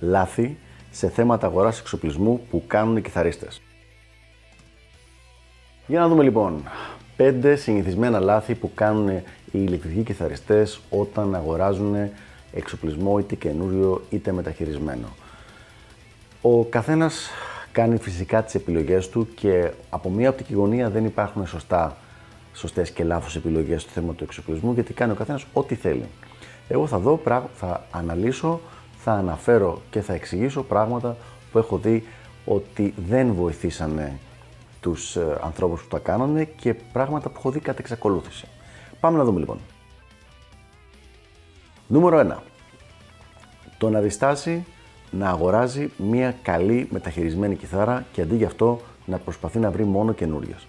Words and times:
λάθη 0.00 0.58
σε 0.90 1.08
θέματα 1.08 1.46
αγοράς 1.46 1.80
εξοπλισμού 1.80 2.40
που 2.50 2.64
κάνουν 2.66 2.96
οι 2.96 3.00
κιθαρίστες. 3.00 3.62
Για 5.86 6.00
να 6.00 6.08
δούμε 6.08 6.22
λοιπόν 6.22 6.62
5 7.16 7.54
συνηθισμένα 7.56 8.20
λάθη 8.20 8.54
που 8.54 8.70
κάνουν 8.74 9.08
οι 9.08 9.22
ηλεκτρικοί 9.50 10.02
κιθαριστές 10.02 10.80
όταν 10.90 11.34
αγοράζουν 11.34 11.96
εξοπλισμό 12.52 13.18
είτε 13.18 13.34
καινούριο 13.34 14.02
είτε 14.10 14.32
μεταχειρισμένο. 14.32 15.08
Ο 16.40 16.64
καθένας 16.64 17.30
κάνει 17.72 17.96
φυσικά 17.96 18.42
τις 18.42 18.54
επιλογές 18.54 19.08
του 19.08 19.28
και 19.34 19.70
από 19.90 20.10
μία 20.10 20.28
οπτική 20.28 20.54
γωνία 20.54 20.90
δεν 20.90 21.04
υπάρχουν 21.04 21.46
σωστά, 21.46 21.96
σωστές 22.54 22.90
και 22.90 23.04
λάθος 23.04 23.36
επιλογές 23.36 23.82
στο 23.82 23.90
θέμα 23.90 24.14
του 24.14 24.24
εξοπλισμού 24.24 24.72
γιατί 24.72 24.92
κάνει 24.92 25.12
ο 25.12 25.14
καθένας 25.14 25.46
ό,τι 25.52 25.74
θέλει. 25.74 26.04
Εγώ 26.68 26.86
θα 26.86 26.98
δω, 26.98 27.20
θα 27.54 27.86
αναλύσω, 27.90 28.60
θα 29.02 29.12
αναφέρω 29.12 29.82
και 29.90 30.00
θα 30.00 30.12
εξηγήσω 30.12 30.62
πράγματα 30.62 31.16
που 31.52 31.58
έχω 31.58 31.78
δει 31.78 32.06
ότι 32.44 32.94
δεν 33.08 33.34
βοηθήσανε 33.34 34.18
τους 34.80 35.16
ε, 35.16 35.38
ανθρώπους 35.42 35.82
που 35.82 35.88
τα 35.88 35.98
κάνανε 35.98 36.44
και 36.44 36.74
πράγματα 36.74 37.28
που 37.28 37.34
έχω 37.38 37.50
δει 37.50 37.60
κατά 37.60 37.78
εξακολούθηση. 37.80 38.46
Πάμε 39.00 39.18
να 39.18 39.24
δούμε 39.24 39.38
λοιπόν. 39.38 39.58
Νούμερο 41.86 42.36
1. 42.36 42.36
Το 43.78 43.90
να 43.90 44.00
διστάσει 44.00 44.64
να 45.10 45.28
αγοράζει 45.28 45.90
μια 45.96 46.34
καλή 46.42 46.88
μεταχειρισμένη 46.90 47.56
κιθάρα 47.56 48.06
και 48.12 48.20
αντί 48.20 48.36
γι' 48.36 48.44
αυτό 48.44 48.80
να 49.06 49.18
προσπαθεί 49.18 49.58
να 49.58 49.70
βρει 49.70 49.84
μόνο 49.84 50.12
καινούριες. 50.12 50.66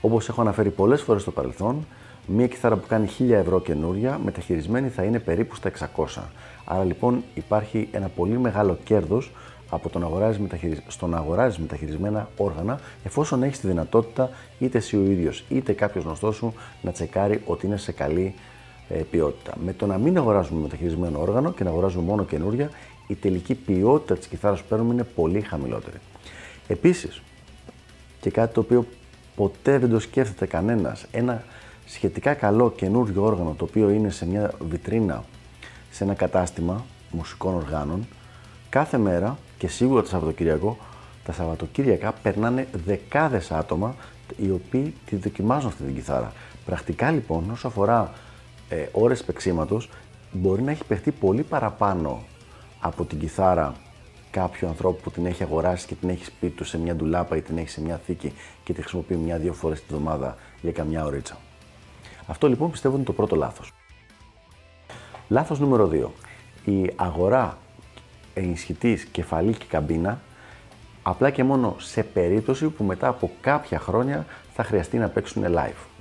Όπως 0.00 0.28
έχω 0.28 0.40
αναφέρει 0.40 0.70
πολλές 0.70 1.02
φορές 1.02 1.22
στο 1.22 1.30
παρελθόν, 1.30 1.86
μια 2.26 2.46
κιθάρα 2.46 2.76
που 2.76 2.86
κάνει 2.86 3.08
1000 3.18 3.30
ευρώ 3.30 3.60
καινούρια 3.60 4.20
μεταχειρισμένη 4.24 4.88
θα 4.88 5.02
είναι 5.02 5.18
περίπου 5.18 5.54
στα 5.54 5.70
600. 5.96 6.22
Άρα 6.64 6.84
λοιπόν 6.84 7.22
υπάρχει 7.34 7.88
ένα 7.92 8.08
πολύ 8.08 8.38
μεγάλο 8.38 8.78
κέρδος 8.84 9.30
από 9.70 9.88
το 9.88 9.98
να 9.98 10.06
αγοράζεις 10.06 10.40
μεταχειρισ... 10.40 10.82
στο 10.86 11.06
να 11.06 11.16
αγοράζεις 11.16 11.58
μεταχειρισμένα 11.58 12.28
όργανα, 12.36 12.80
εφόσον 13.04 13.42
έχεις 13.42 13.60
τη 13.60 13.66
δυνατότητα 13.66 14.30
είτε 14.58 14.78
εσύ 14.78 14.96
ο 14.96 15.04
ίδιος 15.04 15.44
είτε 15.48 15.72
κάποιος 15.72 16.04
γνωστός 16.04 16.36
σου 16.36 16.54
να 16.82 16.92
τσεκάρει 16.92 17.42
ότι 17.46 17.66
είναι 17.66 17.76
σε 17.76 17.92
καλή 17.92 18.34
ε, 18.88 18.94
ποιότητα. 18.94 19.54
Με 19.64 19.72
το 19.72 19.86
να 19.86 19.98
μην 19.98 20.16
αγοράζουμε 20.16 20.60
μεταχειρισμένο 20.60 21.20
όργανο 21.20 21.52
και 21.52 21.64
να 21.64 21.70
αγοράζουμε 21.70 22.04
μόνο 22.04 22.24
καινούρια, 22.24 22.70
η 23.06 23.14
τελική 23.14 23.54
ποιότητα 23.54 24.16
της 24.16 24.26
κιθάρας 24.26 24.60
που 24.60 24.66
παίρνουμε 24.68 24.92
είναι 24.92 25.04
πολύ 25.04 25.40
χαμηλότερη. 25.40 25.96
Επίσης, 26.68 27.22
και 28.20 28.30
κάτι 28.30 28.54
το 28.54 28.60
οποίο 28.60 28.86
ποτέ 29.38 29.78
δεν 29.78 29.90
το 29.90 29.98
σκέφτεται 29.98 30.46
κανένας, 30.46 31.06
ένα 31.10 31.42
σχετικά 31.86 32.34
καλό 32.34 32.70
καινούριο 32.70 33.24
όργανο 33.24 33.54
το 33.58 33.64
οποίο 33.64 33.90
είναι 33.90 34.10
σε 34.10 34.26
μια 34.26 34.52
βιτρίνα, 34.68 35.24
σε 35.90 36.04
ένα 36.04 36.14
κατάστημα 36.14 36.84
μουσικών 37.10 37.54
οργάνων, 37.54 38.06
κάθε 38.68 38.98
μέρα 38.98 39.38
και 39.58 39.68
σίγουρα 39.68 40.02
το 40.02 40.08
Σαββατοκύριακο, 40.08 40.76
τα 41.24 41.32
Σαββατοκύριακα 41.32 42.12
περνάνε 42.12 42.68
δεκάδες 42.84 43.50
άτομα 43.50 43.94
οι 44.36 44.50
οποίοι 44.50 44.94
τη 45.06 45.16
δοκιμάζουν 45.16 45.68
αυτή 45.68 45.82
την 45.82 45.94
κιθάρα. 45.94 46.32
Πρακτικά 46.64 47.10
λοιπόν, 47.10 47.50
όσο 47.50 47.66
αφορά 47.66 48.12
ε, 48.68 48.86
ώρες 48.92 49.24
παίξήματος, 49.24 49.90
μπορεί 50.32 50.62
να 50.62 50.70
έχει 50.70 50.84
παιχτεί 50.84 51.10
πολύ 51.10 51.42
παραπάνω 51.42 52.22
από 52.80 53.04
την 53.04 53.18
κιθάρα 53.18 53.74
κάποιου 54.30 54.68
ανθρώπου 54.68 55.00
που 55.02 55.10
την 55.10 55.26
έχει 55.26 55.42
αγοράσει 55.42 55.86
και 55.86 55.94
την 55.94 56.08
έχεις 56.08 56.26
σπίτι 56.26 56.56
του 56.56 56.64
σε 56.64 56.78
μια 56.78 56.94
ντουλάπα 56.94 57.36
ή 57.36 57.42
την 57.42 57.58
έχεις 57.58 57.72
σε 57.72 57.80
μια 57.80 58.00
θήκη 58.06 58.32
και 58.64 58.72
τη 58.72 58.80
χρησιμοποιεί 58.80 59.16
μια-δύο 59.16 59.52
φορές 59.52 59.80
τη 59.80 59.86
βδομάδα 59.88 60.36
για 60.60 60.72
καμιά 60.72 61.04
ωρίτσα. 61.04 61.36
Αυτό 62.26 62.48
λοιπόν 62.48 62.70
πιστεύω 62.70 62.96
είναι 62.96 63.04
το 63.04 63.12
πρώτο 63.12 63.36
λάθος. 63.36 63.72
Λάθος 65.28 65.60
νούμερο 65.60 65.90
2. 65.92 66.08
Η 66.64 66.90
αγορά 66.96 67.58
ενισχυτής 68.34 69.04
κεφαλή 69.04 69.52
και 69.52 69.64
καμπίνα 69.68 70.20
απλά 71.02 71.30
και 71.30 71.44
μόνο 71.44 71.76
σε 71.78 72.02
περίπτωση 72.02 72.66
που 72.66 72.84
μετά 72.84 73.08
από 73.08 73.30
κάποια 73.40 73.78
χρόνια 73.78 74.26
θα 74.54 74.64
χρειαστεί 74.64 74.98
να 74.98 75.08
παίξουν 75.08 75.44
live. 75.48 75.97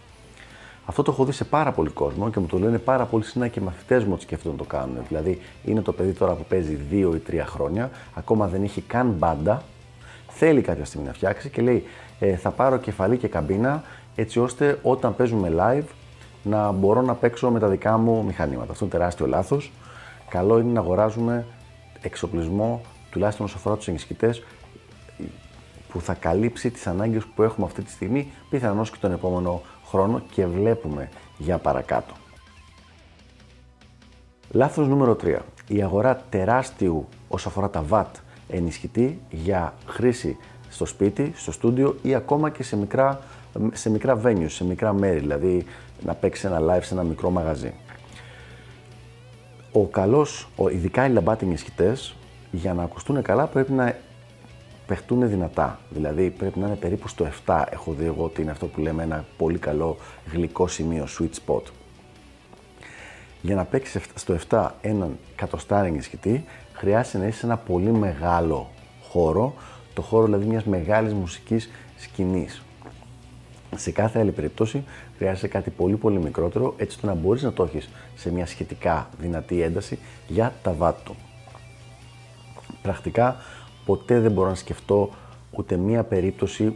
Αυτό 0.89 1.01
το 1.01 1.11
έχω 1.11 1.25
δει 1.25 1.31
σε 1.31 1.43
πάρα 1.43 1.71
πολύ 1.71 1.89
κόσμο 1.89 2.29
και 2.29 2.39
μου 2.39 2.45
το 2.45 2.59
λένε 2.59 2.77
πάρα 2.77 3.05
πολύ 3.05 3.23
συχνά 3.23 3.47
και 3.47 3.61
μαθητές 3.61 4.03
μου 4.03 4.11
ότι 4.13 4.21
σκέφτονται 4.21 4.55
να 4.55 4.61
το 4.63 4.69
κάνουν. 4.69 4.97
Δηλαδή, 5.07 5.41
είναι 5.65 5.81
το 5.81 5.91
παιδί 5.91 6.11
τώρα 6.11 6.33
που 6.33 6.45
παίζει 6.49 6.79
2 6.91 6.93
ή 6.93 7.21
3 7.31 7.43
χρόνια, 7.45 7.89
ακόμα 8.13 8.47
δεν 8.47 8.63
έχει 8.63 8.81
καν 8.81 9.15
μπάντα, 9.17 9.63
θέλει 10.27 10.61
κάποια 10.61 10.85
στιγμή 10.85 11.07
να 11.07 11.13
φτιάξει 11.13 11.49
και 11.49 11.61
λέει: 11.61 11.83
ε, 12.19 12.35
Θα 12.35 12.51
πάρω 12.51 12.77
κεφαλή 12.77 13.17
και 13.17 13.27
καμπίνα 13.27 13.83
έτσι 14.15 14.39
ώστε 14.39 14.79
όταν 14.81 15.15
παίζουμε 15.15 15.53
live 15.57 15.87
να 16.43 16.71
μπορώ 16.71 17.01
να 17.01 17.13
παίξω 17.13 17.49
με 17.49 17.59
τα 17.59 17.67
δικά 17.67 17.97
μου 17.97 18.23
μηχανήματα. 18.25 18.71
Αυτό 18.71 18.85
είναι 18.85 18.93
τεράστιο 18.93 19.27
λάθος. 19.27 19.71
Καλό 20.29 20.59
είναι 20.59 20.71
να 20.71 20.79
αγοράζουμε 20.79 21.45
εξοπλισμό, 22.01 22.81
τουλάχιστον 23.11 23.45
όσο 23.45 23.57
αφορά 23.57 23.75
τους 23.75 23.87
ενισχυτέ, 23.87 24.35
που 25.97 26.03
θα 26.03 26.13
καλύψει 26.13 26.71
τις 26.71 26.87
ανάγκες 26.87 27.23
που 27.35 27.43
έχουμε 27.43 27.65
αυτή 27.65 27.81
τη 27.81 27.91
στιγμή, 27.91 28.31
πιθανώς 28.49 28.91
και 28.91 28.97
τον 29.01 29.11
επόμενο 29.11 29.61
χρόνο 29.85 30.21
και 30.31 30.45
βλέπουμε 30.45 31.09
για 31.37 31.57
παρακάτω. 31.57 32.13
Λάθος 34.51 34.87
νούμερο 34.87 35.15
3. 35.23 35.37
Η 35.67 35.83
αγορά 35.83 36.23
τεράστιου 36.29 37.07
όσο 37.27 37.47
αφορά 37.47 37.69
τα 37.69 37.83
VAT 37.89 38.19
ενισχυτή 38.47 39.21
για 39.29 39.73
χρήση 39.85 40.37
στο 40.69 40.85
σπίτι, 40.85 41.31
στο 41.35 41.51
στούντιο 41.51 41.95
ή 42.01 42.15
ακόμα 42.15 42.49
και 42.49 42.63
σε 42.63 42.77
μικρά, 42.77 43.19
σε 43.73 43.89
μικρά 43.89 44.21
venues, 44.23 44.49
σε 44.49 44.65
μικρά 44.65 44.93
μέρη, 44.93 45.19
δηλαδή 45.19 45.65
να 46.05 46.13
παίξει 46.13 46.47
ένα 46.47 46.59
live 46.59 46.83
σε 46.83 46.93
ένα 46.93 47.03
μικρό 47.03 47.29
μαγαζί. 47.29 47.73
Ο 49.71 49.85
καλός, 49.85 50.49
ο, 50.55 50.69
ειδικά 50.69 51.05
οι 51.05 51.09
λαμπάτοι 51.09 51.45
ενισχυτές, 51.45 52.15
για 52.51 52.73
να 52.73 52.83
ακουστούν 52.83 53.21
καλά 53.21 53.47
πρέπει 53.47 53.71
να 53.71 53.95
παιχτούν 54.87 55.29
δυνατά. 55.29 55.79
Δηλαδή 55.89 56.29
πρέπει 56.29 56.59
να 56.59 56.67
είναι 56.67 56.75
περίπου 56.75 57.07
στο 57.07 57.27
7. 57.45 57.63
Έχω 57.69 57.93
δει 57.93 58.05
εγώ 58.05 58.23
ότι 58.23 58.41
είναι 58.41 58.51
αυτό 58.51 58.67
που 58.67 58.81
λέμε 58.81 59.03
ένα 59.03 59.25
πολύ 59.37 59.57
καλό 59.57 59.97
γλυκό 60.31 60.67
σημείο, 60.67 61.07
sweet 61.19 61.45
spot. 61.45 61.61
Για 63.41 63.55
να 63.55 63.65
παίξεις 63.65 64.01
στο 64.15 64.37
7 64.49 64.69
έναν 64.81 65.17
κατοστάρι 65.35 65.87
ενισχυτή, 65.87 66.45
χρειάζεται 66.73 67.17
να 67.17 67.25
είσαι 67.27 67.37
σε 67.37 67.45
ένα 67.45 67.57
πολύ 67.57 67.91
μεγάλο 67.91 68.69
χώρο, 69.09 69.53
το 69.93 70.01
χώρο 70.01 70.25
δηλαδή 70.25 70.45
μιας 70.45 70.63
μεγάλης 70.63 71.13
μουσικής 71.13 71.69
σκηνής. 71.97 72.61
Σε 73.75 73.91
κάθε 73.91 74.19
άλλη 74.19 74.31
περίπτωση 74.31 74.83
χρειάζεται 75.17 75.47
κάτι 75.47 75.69
πολύ 75.69 75.95
πολύ 75.95 76.19
μικρότερο 76.19 76.73
έτσι 76.77 76.95
ώστε 76.95 77.07
να 77.07 77.13
μπορείς 77.13 77.43
να 77.43 77.53
το 77.53 77.63
έχεις 77.63 77.89
σε 78.15 78.31
μια 78.31 78.45
σχετικά 78.45 79.09
δυνατή 79.19 79.61
ένταση 79.61 79.99
για 80.27 80.53
τα 80.63 80.73
βάτου. 80.73 81.15
Πρακτικά 82.81 83.35
ποτέ 83.87 84.19
δεν 84.19 84.31
μπορώ 84.31 84.49
να 84.49 84.55
σκεφτώ 84.55 85.09
ούτε 85.51 85.77
μία 85.77 86.03
περίπτωση 86.03 86.75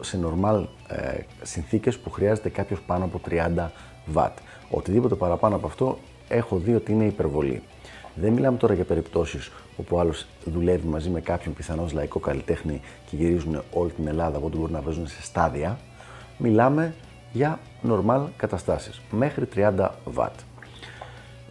σε 0.00 0.18
normal 0.24 0.64
ε, 0.88 1.18
συνθήκες 1.42 1.98
που 1.98 2.10
χρειάζεται 2.10 2.48
κάποιος 2.48 2.80
πάνω 2.80 3.04
από 3.04 3.20
30 3.30 3.68
W. 4.14 4.30
Οτιδήποτε 4.70 5.14
παραπάνω 5.14 5.56
από 5.56 5.66
αυτό 5.66 5.98
έχω 6.28 6.56
δει 6.56 6.74
ότι 6.74 6.92
είναι 6.92 7.04
υπερβολή. 7.04 7.62
Δεν 8.14 8.32
μιλάμε 8.32 8.56
τώρα 8.56 8.74
για 8.74 8.84
περιπτώσεις 8.84 9.50
όπου 9.76 9.98
άλλος 9.98 10.26
δουλεύει 10.44 10.86
μαζί 10.86 11.10
με 11.10 11.20
κάποιον 11.20 11.54
πιθανώς 11.54 11.92
λαϊκό 11.92 12.18
καλλιτέχνη 12.18 12.80
και 13.10 13.16
γυρίζουν 13.16 13.62
όλη 13.72 13.90
την 13.90 14.06
Ελλάδα 14.06 14.36
από 14.36 14.46
ό,τι 14.46 14.56
μπορούν 14.56 14.72
να 14.72 14.80
παίζουν 14.80 15.06
σε 15.06 15.22
στάδια. 15.22 15.78
Μιλάμε 16.38 16.94
για 17.32 17.58
normal 17.88 18.20
καταστάσεις, 18.36 19.00
μέχρι 19.10 19.48
30 19.54 19.88
W. 20.16 20.28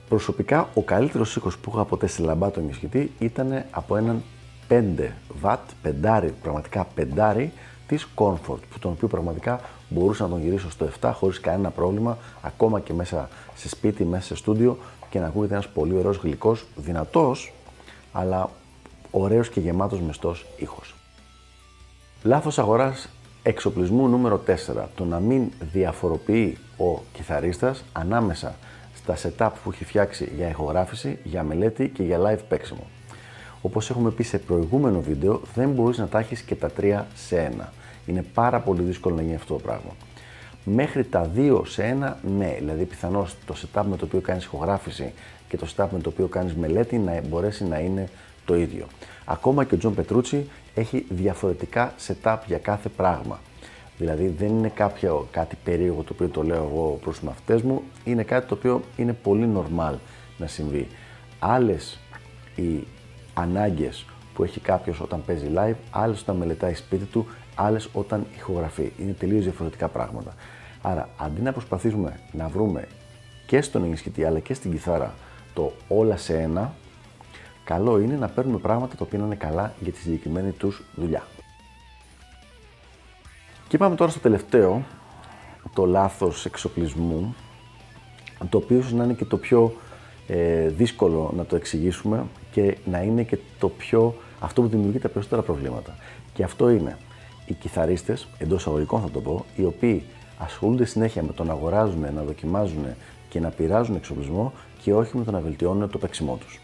Προσωπικά, 0.09 0.69
ο 0.73 0.81
καλύτερος 0.81 1.35
ήχος 1.35 1.57
που 1.57 1.71
είχα 1.73 1.85
ποτέ 1.85 2.07
σε 2.07 2.23
λαμπάτο 2.23 2.59
ενισχυτή 2.59 3.11
ήταν 3.19 3.63
από 3.71 3.95
έναν 3.95 4.23
5 4.68 5.12
W, 5.44 5.57
πεντάρι, 5.81 6.33
πραγματικά 6.42 6.88
πεντάρι 6.95 7.51
της 7.88 8.07
Comfort, 8.15 8.60
που 8.69 8.80
τον 8.80 8.92
οποίο 8.92 9.07
πραγματικά 9.07 9.62
μπορούσα 9.89 10.24
να 10.24 10.30
τον 10.30 10.42
γυρίσω 10.42 10.71
στο 10.71 10.89
7 11.01 11.12
χωρίς 11.13 11.39
κανένα 11.39 11.69
πρόβλημα, 11.69 12.18
ακόμα 12.42 12.80
και 12.80 12.94
μέσα 12.94 13.30
σε 13.56 13.69
σπίτι, 13.69 14.06
μέσα 14.06 14.25
σε 14.25 14.36
στούντιο 14.36 14.77
και 15.10 15.19
να 15.19 15.25
ακούγεται 15.27 15.54
ένας 15.54 15.68
πολύ 15.68 15.98
ωραίος 15.98 16.18
γλυκός, 16.18 16.65
δυνατός, 16.75 17.54
αλλά 18.12 18.50
ωραίος 19.12 19.50
και 19.50 19.60
γεμάτος 19.60 20.01
μεστός 20.01 20.45
ήχος. 20.57 20.95
Λάθος 22.24 22.60
αγοράς 22.60 23.10
εξοπλισμού 23.44 24.07
νούμερο 24.07 24.38
4. 24.38 24.89
Το 24.95 25.06
να 25.06 25.19
μην 25.19 25.51
διαφοροποιεί 25.71 26.57
ο 26.77 27.00
κιθαρίστας 27.13 27.83
ανάμεσα 27.92 28.56
στα 28.95 29.15
setup 29.24 29.50
που 29.63 29.71
έχει 29.71 29.86
φτιάξει 29.86 30.31
για 30.36 30.48
ηχογράφηση, 30.50 31.19
για 31.24 31.44
μελέτη 31.44 31.89
και 31.89 32.04
για 32.04 32.19
live 32.19 32.42
παίξιμο. 32.50 32.88
Όπως 33.65 33.89
έχουμε 33.89 34.12
πει 34.12 34.24
σε 34.24 34.38
προηγούμενο 34.38 35.01
βίντεο, 35.01 35.42
δεν 35.56 35.69
μπορείς 35.69 35.98
να 35.98 36.07
τα 36.07 36.19
έχεις 36.19 36.42
και 36.42 36.56
τα 36.56 36.69
τρία 36.69 37.07
σε 37.15 37.39
ένα. 37.39 37.74
Είναι 38.06 38.25
πάρα 38.33 38.60
πολύ 38.60 38.81
δύσκολο 38.81 39.15
να 39.15 39.21
γίνει 39.21 39.36
αυτό 39.36 39.54
το 39.54 39.60
πράγμα. 39.60 39.92
Μέχρι 40.63 41.04
τα 41.04 41.24
δύο 41.24 41.65
σε 41.65 41.83
ένα, 41.83 42.19
ναι. 42.38 42.56
Δηλαδή, 42.60 42.83
πιθανώς 42.83 43.36
το 43.45 43.56
setup 43.62 43.83
με 43.89 43.98
το 43.98 44.06
οποίο 44.06 44.19
κάνεις 44.19 44.44
ηχογράφηση 44.44 45.13
και 45.48 45.57
το 45.57 45.68
setup 45.75 45.88
με 45.92 46.00
το 46.00 46.10
οποίο 46.10 46.27
κάνεις 46.27 46.54
μελέτη 46.54 46.98
να 46.98 47.21
μπορέσει 47.30 47.65
να 47.65 47.80
είναι 47.80 48.10
το 48.45 48.56
ίδιο. 48.56 48.86
Ακόμα 49.25 49.63
και 49.63 49.75
ο 49.75 49.77
Τζον 49.77 49.94
Πετρούτσι 49.94 50.50
έχει 50.75 51.06
διαφορετικά 51.10 51.94
setup 52.07 52.38
για 52.45 52.57
κάθε 52.57 52.89
πράγμα. 52.89 53.39
Δηλαδή 53.98 54.27
δεν 54.27 54.48
είναι 54.48 54.69
κάποιο, 54.69 55.27
κάτι 55.31 55.57
περίεργο 55.63 56.01
το 56.01 56.13
οποίο 56.13 56.27
το 56.27 56.44
λέω 56.44 56.69
εγώ 56.71 57.00
προς 57.04 57.15
τους 57.15 57.27
μαθητές 57.27 57.62
μου, 57.62 57.81
είναι 58.04 58.24
κάτι 58.24 58.48
το 58.48 58.54
οποίο 58.54 58.81
είναι 58.95 59.13
πολύ 59.13 59.50
normal 59.56 59.94
να 60.38 60.48
συμβεί. 60.48 60.88
Άλλες 61.39 62.00
οι 62.56 62.83
ανάγκες 63.33 64.06
που 64.33 64.44
έχει 64.44 64.59
κάποιος 64.59 65.00
όταν 65.01 65.24
παίζει 65.25 65.51
live, 65.56 65.75
άλλες 65.91 66.21
όταν 66.21 66.35
μελετάει 66.35 66.74
σπίτι 66.74 67.06
του, 67.06 67.27
άλλες 67.56 67.89
όταν 67.94 68.25
ηχογραφεί. 68.35 68.91
Είναι 69.00 69.12
τελείως 69.12 69.44
διαφορετικά 69.44 69.88
πράγματα. 69.88 70.33
Άρα 70.81 71.09
αντί 71.18 71.41
να 71.41 71.51
προσπαθήσουμε 71.51 72.19
να 72.31 72.47
βρούμε 72.47 72.88
και 73.45 73.62
στον 73.62 73.83
ενισχυτή 73.83 74.25
αλλά 74.25 74.39
και 74.39 74.53
στην 74.53 74.71
κιθάρα 74.71 75.13
το 75.53 75.74
όλα 75.88 76.18
σε 76.18 76.41
ένα, 76.41 76.74
καλό 77.63 78.00
είναι 78.00 78.15
να 78.15 78.27
παίρνουμε 78.27 78.57
πράγματα 78.57 78.95
τα 78.95 79.03
οποία 79.06 79.19
είναι 79.19 79.36
καλά 79.36 79.74
για 79.79 79.91
τη 79.91 79.97
συγκεκριμένη 79.97 80.51
τους 80.51 80.83
δουλειά. 80.95 81.24
Και 83.68 83.77
πάμε 83.77 83.95
τώρα 83.95 84.12
στο 84.12 84.19
τελευταίο, 84.19 84.83
το 85.74 85.86
λάθος 85.86 86.45
εξοπλισμού, 86.45 87.36
το 88.50 88.57
οποίο 88.57 88.77
ίσως 88.77 88.94
να 88.94 89.03
είναι 89.03 89.13
και 89.13 89.25
το 89.25 89.38
πιο 89.38 89.74
ε, 90.27 90.67
δύσκολο 90.67 91.33
να 91.37 91.45
το 91.45 91.55
εξηγήσουμε 91.55 92.25
και 92.51 92.77
να 92.85 93.01
είναι 93.01 93.23
και 93.23 93.37
το 93.59 93.69
πιο, 93.69 94.15
αυτό 94.39 94.61
που 94.61 94.67
δημιουργεί 94.67 94.99
τα 94.99 95.07
περισσότερα 95.09 95.41
προβλήματα. 95.41 95.95
Και 96.33 96.43
αυτό 96.43 96.69
είναι 96.69 96.97
οι 97.45 97.53
κιθαρίστες, 97.53 98.27
εντός 98.37 98.67
αγωγικών 98.67 99.01
θα 99.01 99.09
το 99.09 99.21
πω, 99.21 99.45
οι 99.55 99.63
οποίοι 99.63 100.03
ασχολούνται 100.37 100.85
συνέχεια 100.85 101.23
με 101.23 101.33
το 101.33 101.43
να 101.43 101.51
αγοράζουν, 101.51 102.05
να 102.15 102.23
δοκιμάζουν 102.23 102.85
και 103.29 103.39
να 103.39 103.49
πειράζουν 103.49 103.95
εξοπλισμό 103.95 104.53
και 104.81 104.93
όχι 104.93 105.17
με 105.17 105.23
το 105.23 105.31
να 105.31 105.39
βελτιώνουν 105.39 105.89
το 105.89 105.97
παίξιμό 105.97 106.37
τους 106.39 106.59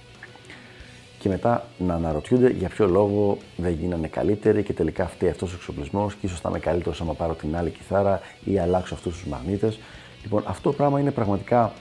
και 1.19 1.29
μετά 1.29 1.65
να 1.77 1.93
αναρωτιούνται 1.93 2.49
για 2.49 2.69
ποιο 2.69 2.87
λόγο 2.87 3.37
δεν 3.57 3.71
γίνανε 3.71 4.07
καλύτεροι 4.07 4.63
και 4.63 4.73
τελικά 4.73 5.03
αυτή 5.03 5.29
αυτός 5.29 5.51
ο 5.51 5.55
εξοπλισμός 5.55 6.13
και 6.13 6.25
ίσως 6.25 6.39
θα 6.39 6.49
είμαι 6.49 6.59
καλύτερος 6.59 7.01
άμα 7.01 7.13
πάρω 7.13 7.33
την 7.33 7.55
άλλη 7.55 7.69
κιθάρα 7.69 8.21
ή 8.43 8.59
αλλάξω 8.59 8.93
αυτούς 8.93 9.13
τους 9.13 9.25
μαγνήτες. 9.25 9.79
Λοιπόν, 10.21 10.43
αυτό 10.47 10.69
το 10.69 10.75
πράγμα 10.75 10.99
είναι 10.99 11.11
πραγματικά 11.11 11.61
α, 11.61 11.71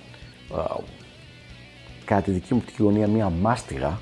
κατά 2.08 2.22
τη 2.22 2.30
δική 2.30 2.54
μου 2.54 2.60
οπτική 2.62 2.82
γωνία 2.82 3.08
μία 3.08 3.30
μάστιγα. 3.30 4.00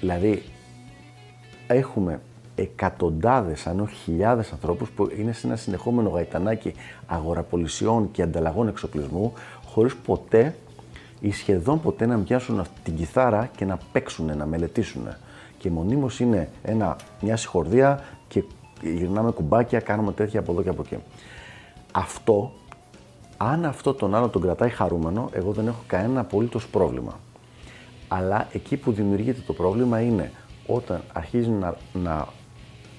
Δηλαδή, 0.00 0.42
έχουμε 1.66 2.20
εκατοντάδες, 2.54 3.66
αν 3.66 3.80
όχι 3.80 3.94
χιλιάδες 3.94 4.52
ανθρώπους 4.52 4.90
που 4.90 5.08
είναι 5.18 5.32
σε 5.32 5.46
ένα 5.46 5.56
συνεχόμενο 5.56 6.08
γαϊτανάκι 6.08 6.74
αγοραπολισιών 7.06 8.10
και 8.10 8.22
ανταλλαγών 8.22 8.68
εξοπλισμού, 8.68 9.32
χωρίς 9.66 9.96
ποτέ 9.96 10.54
ή 11.20 11.32
σχεδόν 11.32 11.80
ποτέ 11.80 12.06
να 12.06 12.18
πιάσουν 12.18 12.64
την 12.82 12.96
κιθάρα 12.96 13.50
και 13.56 13.64
να 13.64 13.78
παίξουν, 13.92 14.36
να 14.36 14.46
μελετήσουν. 14.46 15.08
Και 15.58 15.70
μονίμως 15.70 16.20
είναι 16.20 16.48
ένα, 16.62 16.96
μια 17.20 17.36
συγχορδία 17.36 18.02
και 18.28 18.44
γυρνάμε 18.82 19.30
κουμπάκια, 19.30 19.80
κάνουμε 19.80 20.12
τέτοια 20.12 20.40
από 20.40 20.52
εδώ 20.52 20.62
και 20.62 20.68
από 20.68 20.82
εκεί. 20.86 20.96
Αυτό, 21.92 22.52
αν 23.40 23.64
αυτό 23.64 23.94
τον 23.94 24.14
άλλο 24.14 24.28
τον 24.28 24.42
κρατάει 24.42 24.70
χαρούμενο, 24.70 25.30
εγώ 25.32 25.52
δεν 25.52 25.66
έχω 25.66 25.82
κανένα 25.86 26.20
απολύτως 26.20 26.68
πρόβλημα. 26.68 27.20
Αλλά 28.08 28.48
εκεί 28.52 28.76
που 28.76 28.92
δημιουργείται 28.92 29.40
το 29.46 29.52
πρόβλημα 29.52 30.00
είναι 30.00 30.32
όταν 30.66 31.02
αρχίζει 31.12 31.48
να, 31.48 31.76
να 31.92 32.28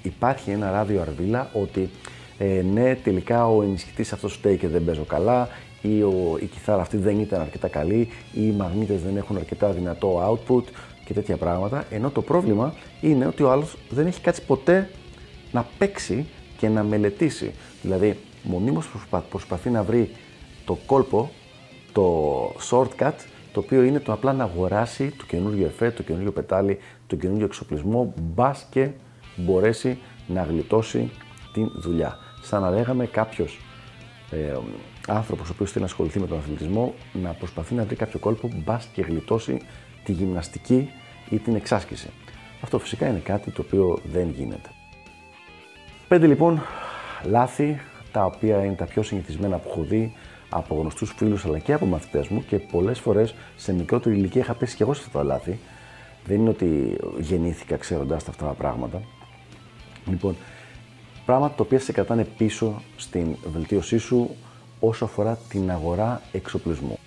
υπάρχει 0.01 0.51
ένα 0.51 0.71
ράδιο 0.71 1.01
αρβίλα 1.01 1.49
ότι 1.53 1.89
ε, 2.37 2.61
ναι, 2.71 2.95
τελικά 2.95 3.47
ο 3.47 3.61
ενισχυτής 3.61 4.13
αυτός 4.13 4.33
φταίει 4.33 4.57
και 4.57 4.67
δεν 4.67 4.85
παίζω 4.85 5.03
καλά 5.03 5.47
ή 5.81 6.01
ο, 6.01 6.37
η 6.41 6.45
κιθάρα 6.45 6.81
αυτή 6.81 6.97
δεν 6.97 7.19
ήταν 7.19 7.41
αρκετά 7.41 7.67
καλή 7.67 8.07
ή 8.33 8.47
οι 8.47 8.53
μαγνήτες 8.57 9.01
δεν 9.01 9.17
έχουν 9.17 9.37
αρκετά 9.37 9.69
δυνατό 9.69 10.39
output 10.47 10.63
και 11.05 11.13
τέτοια 11.13 11.37
πράγματα. 11.37 11.85
Ενώ 11.89 12.09
το 12.09 12.21
πρόβλημα 12.21 12.73
είναι 13.01 13.25
ότι 13.25 13.43
ο 13.43 13.51
άλλος 13.51 13.77
δεν 13.89 14.07
έχει 14.07 14.21
κάτσει 14.21 14.45
ποτέ 14.45 14.89
να 15.51 15.65
παίξει 15.77 16.25
και 16.57 16.69
να 16.69 16.83
μελετήσει. 16.83 17.51
Δηλαδή, 17.81 18.17
μονίμως 18.43 18.87
προσπα, 18.87 19.19
προσπαθεί 19.19 19.69
να 19.69 19.83
βρει 19.83 20.11
το 20.65 20.77
κόλπο, 20.85 21.29
το 21.93 22.35
shortcut, 22.69 23.13
το 23.51 23.59
οποίο 23.59 23.83
είναι 23.83 23.99
το 23.99 24.11
απλά 24.11 24.33
να 24.33 24.43
αγοράσει 24.43 25.11
το 25.17 25.25
καινούργιο 25.25 25.65
εφέ, 25.65 25.91
το 25.91 26.03
καινούργιο 26.03 26.31
πετάλι, 26.31 26.77
το 27.07 27.15
καινούργιο 27.15 27.45
εξοπλισμό, 27.45 28.13
μπας 28.21 28.67
και 28.69 28.89
μπορέσει 29.35 29.97
να 30.27 30.43
γλιτώσει 30.43 31.11
την 31.53 31.71
δουλειά. 31.75 32.17
Σαν 32.41 32.61
να 32.61 32.69
λέγαμε 32.69 33.05
κάποιος 33.05 33.59
ε, 34.31 34.57
άνθρωπος 35.07 35.49
ο 35.49 35.51
οποίος 35.53 35.71
θέλει 35.71 35.83
να 35.83 35.89
ασχοληθεί 35.89 36.19
με 36.19 36.27
τον 36.27 36.37
αθλητισμό 36.37 36.93
να 37.13 37.31
προσπαθεί 37.31 37.73
να 37.73 37.83
βρει 37.83 37.95
κάποιο 37.95 38.19
κόλπο 38.19 38.49
μπας 38.55 38.85
και 38.93 39.01
γλιτώσει 39.01 39.61
τη 40.03 40.11
γυμναστική 40.11 40.89
ή 41.29 41.37
την 41.37 41.55
εξάσκηση. 41.55 42.09
Αυτό 42.61 42.79
φυσικά 42.79 43.07
είναι 43.07 43.19
κάτι 43.19 43.51
το 43.51 43.61
οποίο 43.65 43.99
δεν 44.11 44.29
γίνεται. 44.29 44.69
Πέντε 46.07 46.27
λοιπόν 46.27 46.61
λάθη 47.25 47.79
τα 48.11 48.25
οποία 48.25 48.63
είναι 48.63 48.75
τα 48.75 48.85
πιο 48.85 49.03
συνηθισμένα 49.03 49.57
που 49.57 49.69
έχω 49.69 49.83
δει 49.83 50.13
από 50.49 50.75
γνωστούς 50.75 51.13
φίλους 51.17 51.45
αλλά 51.45 51.59
και 51.59 51.73
από 51.73 51.85
μαθητές 51.85 52.27
μου 52.27 52.43
και 52.47 52.59
πολλές 52.59 52.99
φορές 52.99 53.35
σε 53.55 53.73
μικρότερη 53.73 54.15
ηλικία 54.15 54.41
είχα 54.41 54.53
πέσει 54.53 54.75
και 54.75 54.83
εγώ 54.83 54.93
σε 54.93 55.03
αυτά 55.05 55.17
τα 55.17 55.23
λάθη. 55.23 55.59
Δεν 56.25 56.39
είναι 56.39 56.49
ότι 56.49 56.97
γεννήθηκα 57.19 57.77
ξέροντα 57.77 58.15
αυτά 58.15 58.31
τα 58.31 58.45
πράγματα. 58.45 59.01
Λοιπόν, 60.05 60.35
πράγματα 61.25 61.55
τα 61.55 61.63
οποία 61.63 61.79
σε 61.79 61.91
κρατάνε 61.91 62.23
πίσω 62.37 62.81
στην 62.97 63.35
βελτίωσή 63.51 63.97
σου 63.97 64.35
όσο 64.79 65.05
αφορά 65.05 65.37
την 65.49 65.71
αγορά 65.71 66.21
εξοπλισμού. 66.31 66.99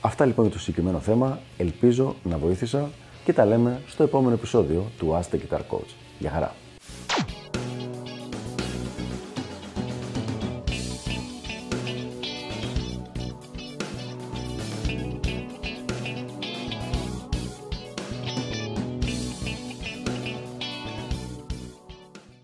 Αυτά 0.00 0.24
λοιπόν 0.26 0.44
για 0.44 0.54
το 0.54 0.60
συγκεκριμένο 0.60 0.98
θέμα. 0.98 1.40
Ελπίζω 1.56 2.14
να 2.24 2.38
βοήθησα 2.38 2.90
και 3.24 3.32
τα 3.32 3.44
λέμε 3.44 3.82
στο 3.86 4.02
επόμενο 4.02 4.34
επεισόδιο 4.34 4.90
του 4.98 5.18
Ask 5.20 5.34
the 5.34 5.38
Guitar 5.38 5.60
Coach. 5.70 5.90
Γεια 6.18 6.30
χαρά! 6.30 6.67